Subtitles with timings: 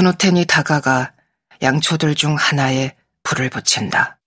[0.00, 1.12] 크노텐이 다가가
[1.60, 4.18] 양초들 중 하나에 불을 붙인다.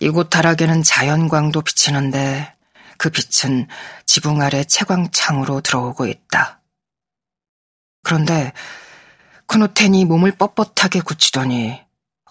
[0.00, 2.56] 이곳 다락에는 자연광도 비치는데
[2.98, 3.68] 그 빛은
[4.04, 6.60] 지붕 아래 채광창으로 들어오고 있다.
[8.02, 8.52] 그런데
[9.46, 11.80] 크노텐이 몸을 뻣뻣하게 굳히더니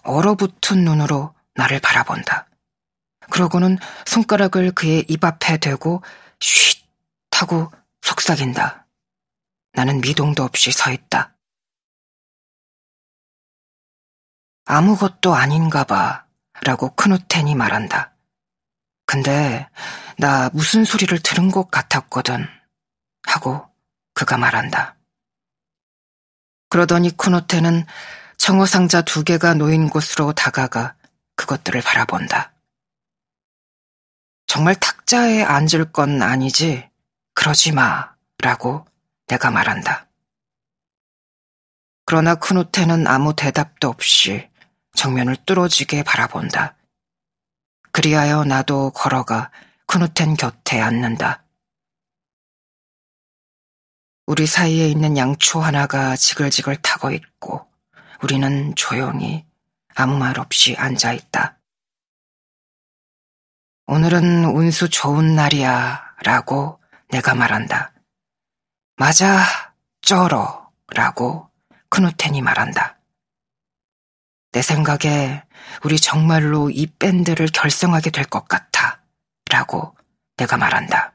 [0.02, 2.48] 얼어붙은 눈으로 나를 바라본다.
[3.30, 6.02] 그러고는 손가락을 그의 입 앞에 대고
[6.40, 6.84] 쉿
[7.30, 7.72] 하고
[8.04, 8.86] 속삭인다.
[9.72, 11.34] 나는 미동도 없이 서 있다.
[14.66, 16.26] 아무것도 아닌가 봐.
[16.60, 18.14] 라고 크누텐이 말한다.
[19.06, 19.68] 근데
[20.18, 22.46] 나 무슨 소리를 들은 것 같았거든.
[23.26, 23.66] 하고
[24.12, 24.96] 그가 말한다.
[26.68, 27.84] 그러더니 쿠노테는
[28.36, 30.94] 청어 상자 두 개가 놓인 곳으로 다가가
[31.36, 32.52] 그것들을 바라본다.
[34.46, 36.93] 정말 탁자에 앉을 건 아니지?
[37.34, 38.14] 그러지 마.
[38.38, 38.84] 라고
[39.26, 40.06] 내가 말한다.
[42.04, 44.50] 그러나 쿠누테는 아무 대답도 없이
[44.94, 46.76] 정면을 뚫어지게 바라본다.
[47.92, 49.50] 그리하여 나도 걸어가
[49.86, 51.44] 쿠누텐 곁에 앉는다.
[54.26, 57.66] 우리 사이에 있는 양초 하나가 지글지글 타고 있고
[58.22, 59.46] 우리는 조용히
[59.94, 61.58] 아무 말 없이 앉아 있다.
[63.86, 67.92] 오늘은 운수 좋은 날이야 라고 내가 말한다.
[68.96, 71.50] 맞아, 쩔어 라고
[71.88, 72.98] 크누텐이 말한다.
[74.52, 75.42] 내 생각에
[75.82, 79.00] 우리 정말로 이 밴드를 결성하게 될 것 같아.
[79.50, 79.96] 라고
[80.36, 81.12] 내가 말한다.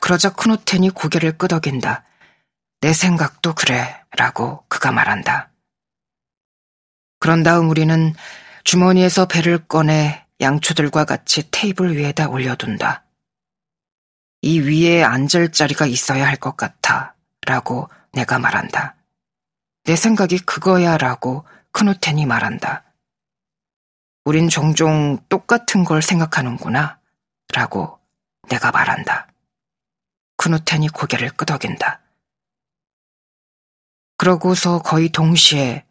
[0.00, 2.04] 그러자 크누텐이 고개를 끄덕인다.
[2.80, 4.00] 내 생각도 그래.
[4.16, 5.50] 라고 그가 말한다.
[7.20, 8.14] 그런 다음 우리는
[8.64, 13.04] 주머니에서 배를 꺼내 양초들과 같이 테이블 위에다 올려둔다.
[14.42, 17.14] 이 위에 앉을 자리가 있어야 할 것 같아.
[17.46, 18.96] 라고 내가 말한다.
[19.84, 22.84] 내 생각이 그거야 라고 크누텐이 말한다.
[24.24, 26.98] 우린 종종 똑같은 걸 생각하는구나.
[27.54, 27.98] 라고
[28.48, 29.28] 내가 말한다.
[30.36, 32.00] 크누텐이 고개를 끄덕인다.
[34.16, 35.84] 그러고서 거의 동시에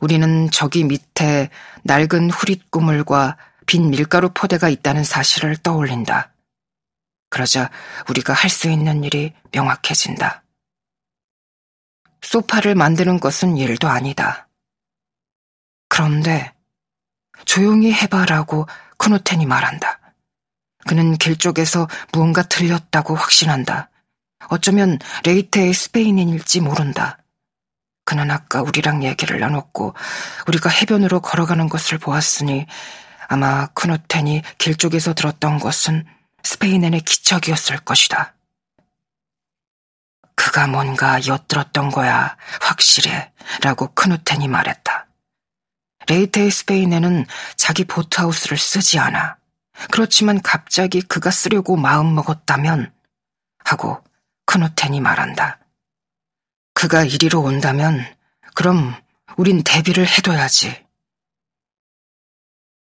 [0.00, 1.50] 우리는 저기 밑에
[1.84, 6.32] 낡은 후릿 구물과 빈 밀가루 포대가 있다는 사실을 떠올린다.
[7.28, 7.70] 그러자
[8.08, 10.42] 우리가 할 수 있는 일이 명확해진다.
[12.22, 14.48] 소파를 만드는 것은 일도 아니다.
[15.88, 16.52] 그런데
[17.44, 18.66] 조용히 해봐라고
[18.98, 20.00] 크노텐이 말한다.
[20.86, 23.90] 그는 길 쪽에서 무언가 들렸다고 확신한다.
[24.48, 27.18] 어쩌면 레이테의 스페인인일지 모른다.
[28.04, 29.94] 그는 아까 우리랑 얘기를 나눴고
[30.46, 32.66] 우리가 해변으로 걸어가는 것을 보았으니
[33.28, 36.06] 아마 크노텐이 길 쪽에서 들었던 것은
[36.46, 38.34] 스페인인의 기척이었을 것이다.
[40.36, 43.32] 그가 뭔가 엿들었던 거야, 확실해.
[43.62, 45.08] 라고 크누텐이 말했다.
[46.08, 47.26] 레이테의 스페인에는
[47.56, 49.36] 자기 보트하우스를 쓰지 않아.
[49.90, 52.94] 그렇지만 갑자기 그가 쓰려고 마음먹었다면
[53.64, 54.04] 하고
[54.46, 55.58] 크누텐이 말한다.
[56.74, 58.06] 그가 이리로 온다면
[58.54, 58.94] 그럼
[59.36, 60.86] 우린 대비를 해둬야지.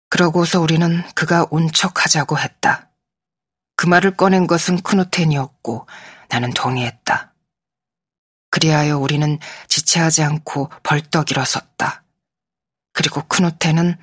[0.08, 2.89] 그러고서 우리는 그가 온 척하자고 했다.
[3.80, 5.86] 그 말을 꺼낸 것은 크누텐이었고
[6.28, 7.32] 나는 동의했다.
[8.50, 12.02] 그리하여 우리는 지체하지 않고 벌떡 일어섰다.
[12.92, 13.96] 그리고 크누테는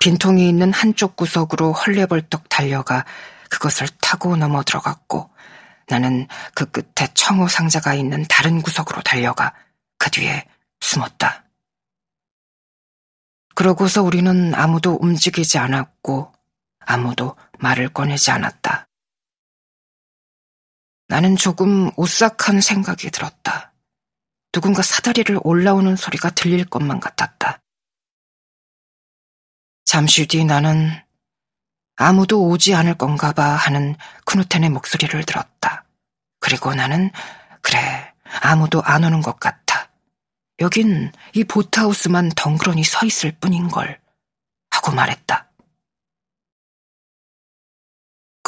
[0.00, 3.06] 빈통이 있는 한쪽 구석으로 헐레벌떡 달려가
[3.48, 5.30] 그것을 타고 넘어 들어갔고
[5.88, 9.54] 나는 그 끝에 청호 상자가 있는 다른 구석으로 달려가
[9.96, 10.46] 그 뒤에
[10.80, 11.44] 숨었다.
[13.54, 16.34] 그러고서 우리는 아무도 움직이지 않았고
[16.80, 18.88] 아무도 말을 꺼내지 않았다.
[21.12, 23.74] 나는 조금 오싹한 생각이 들었다.
[24.50, 27.60] 누군가 사다리를 올라오는 소리가 들릴 것만 같았다.
[29.84, 30.90] 잠시 뒤 나는
[31.96, 35.84] 아무도 오지 않을 건가 봐 하는 크누텐의 목소리를 들었다.
[36.40, 37.10] 그리고 나는
[37.60, 39.90] 그래 아무도 안 오는 것 같아.
[40.60, 44.00] 여긴 이 보트하우스만 덩그러니 서 있을 뿐인걸
[44.70, 45.41] 하고 말했다.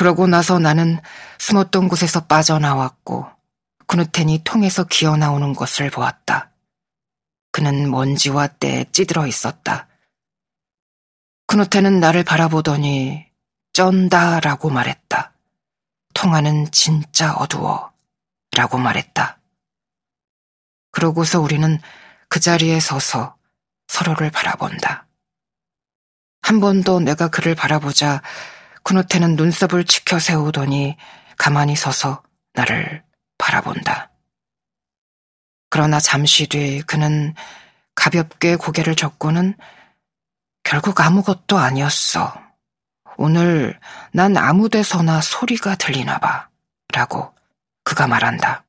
[0.04, 1.00] 그러고 나서 나는
[1.38, 3.26] 숨었던 곳에서 빠져나왔고
[3.86, 6.50] 그누텐이 통에서 기어 나오는 것을 보았다.
[7.52, 9.88] 그는 먼지와 때에 찌들어 있었다.
[11.46, 13.24] 그누텐은 나를 바라보더니
[13.72, 15.32] 쩐다라고 말했다.
[16.12, 17.90] 통화는 진짜 어두워
[18.54, 19.38] 라고 말했다.
[20.90, 21.80] 그러고서 우리는
[22.28, 23.36] 그 자리에 서서
[23.86, 25.06] 서로를 바라본다.
[26.42, 28.20] 한 번 더 내가 그를 바라보자
[28.84, 30.96] 쿠노테는 눈썹을 치켜 세우더니
[31.36, 32.22] 가만히 서서
[32.52, 33.02] 나를
[33.38, 34.10] 바라 바라본다.
[35.70, 37.34] 그러나 잠시 뒤 그는
[37.94, 39.56] 가볍게 고개를 젓고는
[40.62, 42.40] 결국 아무것도 아니었어.
[43.16, 43.78] 오늘
[44.12, 46.48] 난 아무 데서나 소리가 들리나 봐.
[46.92, 47.34] 라고
[47.82, 48.64] 그가 말한다.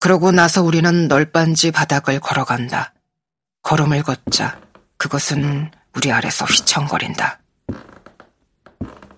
[0.00, 2.94] 그러고 나서 우리는 널빤지 바닥을 걸어간다.
[3.62, 4.60] 걸음을 걷자
[4.96, 7.43] 그것은 우리 아래서 휘청거린다.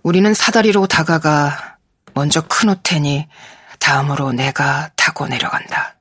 [0.07, 1.79] 우리는 사다리로 다가가
[2.15, 3.27] 먼저 큰 호텔이
[3.81, 5.97] 다음으로 내가 타고 내려간다.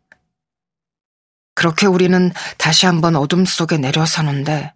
[1.55, 4.75] 그렇게 우리는 다시 한번 어둠 속에 내려서는데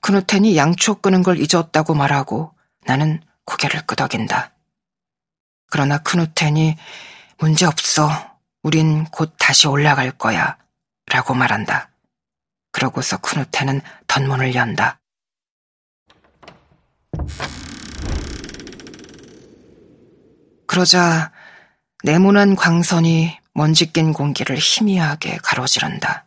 [0.00, 2.54] 크누텐이 양초 끄는 걸 잊었다고 말하고
[2.86, 4.50] 나는 고개를 끄덕인다.
[5.70, 6.76] 그러나 크누텐이
[7.38, 8.10] 문제없어.
[8.64, 10.56] 우린 곧 다시 올라갈 거야.
[11.06, 11.90] 라고 말한다.
[12.72, 14.98] 그러고서 크누텐은 덧문을 연다.
[20.76, 21.32] 그러자
[22.04, 26.26] 네모난 광선이 먼지 낀 공기를 희미하게 가로지른다.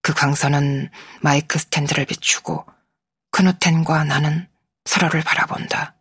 [0.00, 0.88] 그 광선은
[1.20, 2.64] 마이크 스탠드를 비추고
[3.30, 4.48] 크누텐과 나는
[4.86, 5.96] 서로를 바라본다.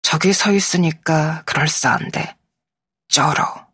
[0.00, 2.34] 저기 서 있으니까 그럴싸한데
[3.08, 3.68] 쩔어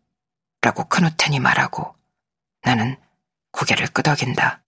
[0.59, 1.95] 라고 크누텐이 말하고
[2.63, 2.97] 나는
[3.53, 4.62] 고개를 끄덕인다.